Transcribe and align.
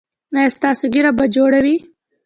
ایا 0.37 0.49
ستاسو 0.57 0.85
ږیره 0.93 1.11
به 1.17 1.25
جوړه 1.35 1.59
وي؟ 1.65 1.77